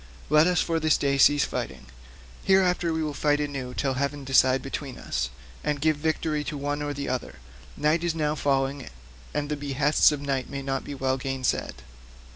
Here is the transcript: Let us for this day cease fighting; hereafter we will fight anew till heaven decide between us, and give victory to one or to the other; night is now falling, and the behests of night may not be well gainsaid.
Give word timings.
Let 0.31 0.47
us 0.47 0.63
for 0.63 0.79
this 0.79 0.97
day 0.97 1.19
cease 1.19 1.45
fighting; 1.45 1.85
hereafter 2.43 2.91
we 2.91 3.03
will 3.03 3.13
fight 3.13 3.39
anew 3.39 3.75
till 3.75 3.93
heaven 3.93 4.23
decide 4.23 4.63
between 4.63 4.97
us, 4.97 5.29
and 5.63 5.79
give 5.79 5.97
victory 5.97 6.43
to 6.45 6.57
one 6.57 6.81
or 6.81 6.87
to 6.89 6.95
the 6.95 7.07
other; 7.07 7.35
night 7.77 8.03
is 8.03 8.15
now 8.15 8.33
falling, 8.33 8.89
and 9.31 9.47
the 9.47 9.55
behests 9.55 10.11
of 10.11 10.19
night 10.19 10.49
may 10.49 10.63
not 10.63 10.83
be 10.83 10.95
well 10.95 11.17
gainsaid. 11.19 11.83